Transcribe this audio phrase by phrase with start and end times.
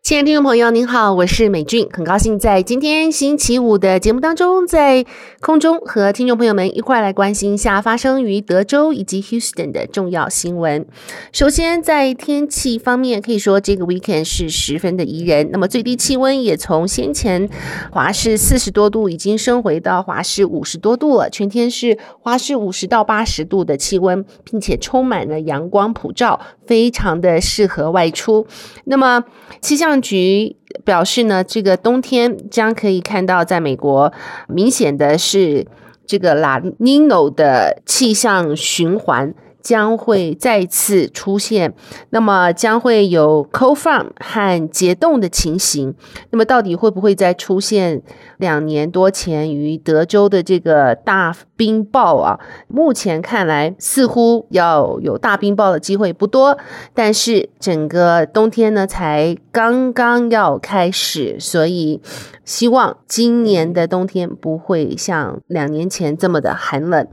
[0.00, 5.04] 亲爱的听众朋友，您好，我是美俊，很高兴在今天星期五的节目当中，在
[5.40, 10.86] 空中和听众朋友们一块来关心一下发生于德州以及 Houston 的重要新闻。
[11.30, 17.50] 首先，在天气方面，可以说这个 weekend 是十分的宜人，那么最低气温也从先前
[17.90, 28.46] 华氏四十多度，已经升回到华氏五十多度了，全天是华氏五十到八十度的气温，并且充满了阳光普照，非常的适合外出。
[28.84, 29.24] 那么
[29.60, 34.12] 气象局表示呢，这个冬天将可以看到，在美国
[34.48, 35.66] 明显的是
[36.06, 39.34] 这个拉尼诺的气象循环。
[39.60, 41.74] 将会再次出现，
[42.10, 45.94] 那么将会有 co-form 和结冻的情形。
[46.30, 48.02] 那么到底会不会再出现
[48.38, 52.38] 两年多前于德州的这个大冰雹啊？
[52.68, 56.56] 目前看来似乎要有大冰雹的机会不多，
[56.94, 62.00] 但是整个冬天呢才刚刚要开始，所以
[62.44, 67.06] 希望今年的冬天不会像两年前这么的寒冷。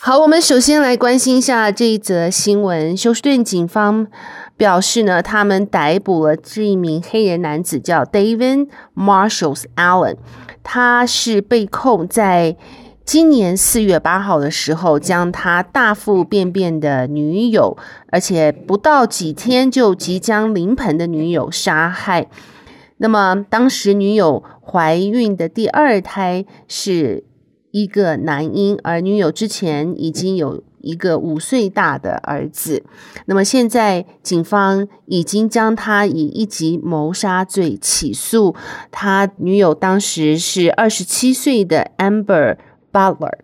[0.00, 2.96] 好，我们首先来关心一下这一则新闻。
[2.96, 4.06] 休斯顿警方
[4.56, 10.16] 表示呢，他们逮捕了这一名黑人男子，叫 David Marshall Allen。
[10.62, 12.56] 他是被控在
[13.04, 17.76] 今年四月八号的时候，将他大腹便便的女友，
[18.12, 22.28] 而且不到几天就即将临盆的女友杀害。
[22.98, 27.24] 那么当时女友怀孕的第二胎是。
[27.70, 32.84] 一个男婴，而女友之前已经有一个五岁大的儿子。
[33.26, 38.54] 那么现在警方已经将他以一级谋杀罪起诉。
[38.90, 42.56] 他女友当时是二十七岁的 Amber
[42.90, 43.38] Butler。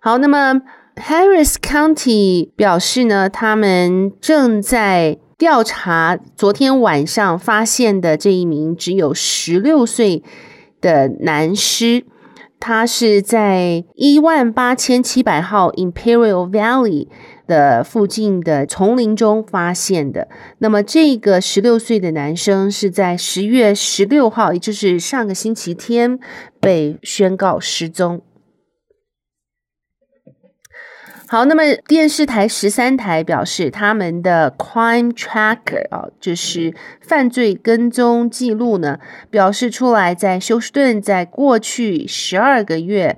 [0.00, 0.60] 好，那么
[0.96, 10.22] Harris County 表示呢，他们正在调查昨天晚上发现的这一名只有十六岁。
[10.80, 12.04] 的男尸，
[12.58, 17.08] 他是在一万八千七百号 Imperial Valley
[17.46, 20.28] 的附近的丛林中发现的。
[20.58, 26.18] 那么，这个十六岁的男生是在十月十六号，也就是上个星期天，
[26.60, 28.22] 被宣告失踪。
[31.32, 38.98] 好，那么电视台十三台表示，他们的 Crime Tracker 啊，就是犯罪跟踪记录呢，
[39.30, 43.16] 表示出来，在休斯顿，在过去十二个月，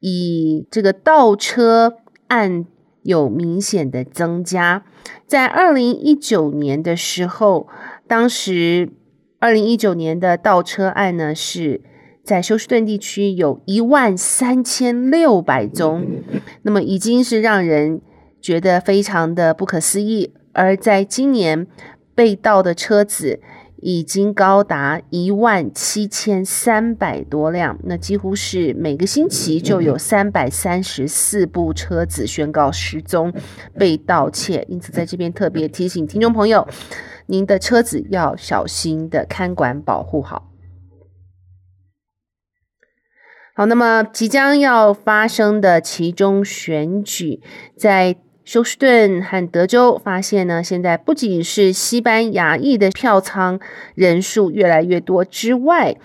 [0.00, 2.66] 以这个倒车案
[3.04, 4.82] 有明显的增加。
[5.24, 7.68] 在二零一九年的时候，
[8.08, 8.90] 当时
[9.38, 11.82] 二零一九年的倒车案呢是。
[12.24, 16.06] 在休斯顿地区有一万三千六百宗，
[16.62, 18.00] 那么已经是让人
[18.40, 20.32] 觉得非常的不可思议。
[20.52, 21.66] 而在今年
[22.14, 23.40] 被盗的车子
[23.80, 33.32] 已经高达一万七千三百多辆，那几乎是每个星期就有三百三十四部车子宣告失踪、
[33.76, 34.64] 被盗窃。
[34.68, 36.68] 因此，在这边特别提醒听众朋友，
[37.26, 40.51] 您的车子要小心的看管、保护好。
[43.54, 47.38] 好，那么即将要发生的其中选举，
[47.76, 53.60] 在休斯顿和德州发现呢，现在不仅是西班牙裔的票仓
[53.94, 55.96] 人数越来越多之外，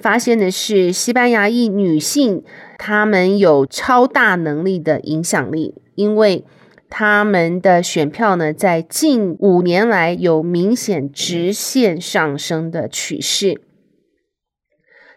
[0.00, 2.42] 发现的是西班牙裔女性，
[2.78, 6.46] 她们有超大能力的影响力，因为
[6.88, 13.60] 她们的选票呢，在近五年来有明显直线上升的趋势。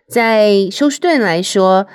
[0.09, 1.85] 在休斯顿来说，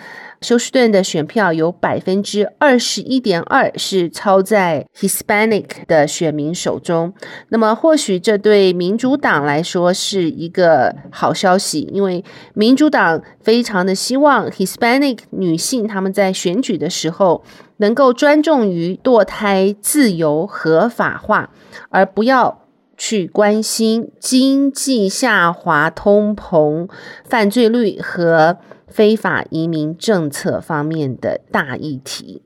[0.41, 7.13] 休斯顿的选票有百分之二十一点二是操在 Hispanic 的选民手中。
[7.49, 12.25] 那么，或许这对民主党来说是一个好消息，因为
[12.55, 17.43] 民主党非常的希望 Hispanic 女性她们在选举的时候
[17.79, 21.51] 能够专重于堕胎自由合法化，
[21.89, 22.64] 而不要。
[22.97, 26.89] 去关心经济下滑、通膨、
[27.25, 32.43] 犯罪率和非法移民政策方面的大议题。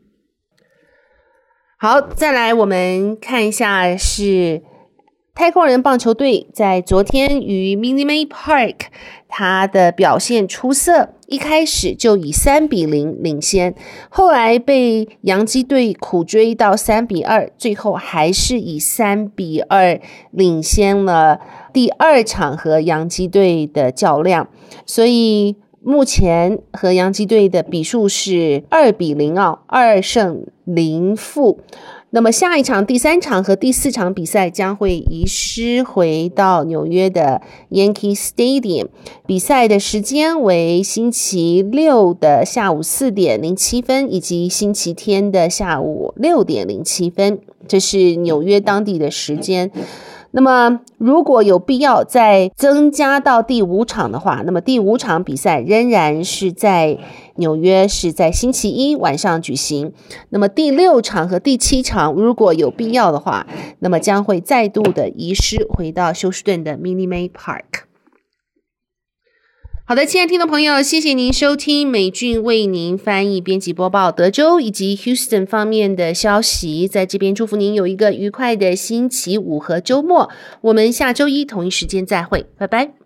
[1.78, 4.62] 好，再来我们看一下是。
[5.34, 8.86] 太空人棒球队在昨天与 Minimay Park，
[9.28, 13.74] 他的表现出色，一开始就以三比零领先，
[14.08, 21.38] 后来被洋基队苦追到三比二，最后还是以三比二领先了
[21.72, 24.48] 第二场和洋基队的较量，
[24.84, 25.56] 所以。
[25.80, 31.60] 目前和洋基队的比数是二比零哦，二胜零负。
[32.10, 38.86] 那么下一场第三场和第四场比赛将会移师回到纽约的 Yankee Stadium，
[39.26, 49.70] 比赛的时间为星期六的下午四点零七分，以及星期天的下午六点零七分，这是纽约当地的时间。
[50.30, 56.98] 那么，如果有必要再增加到第五场的话，那么第五场比赛仍然是在
[57.36, 59.92] 纽约，是在星期一晚上举行。
[60.28, 63.46] 那么第六场和第七场，如果有必要的话，
[63.78, 67.87] 那么将会再度的移师回到休斯顿的 Minute Maid Park。
[69.88, 76.86] 好的，亲爱的听众朋友，谢谢您收听美俊为您翻译、编辑、播报德州以及 Houston 方面的消息。
[76.86, 80.28] 在这边祝福您有一个愉快的星期五和周末。
[80.60, 82.97] 我们下周一同一时间再会，拜拜。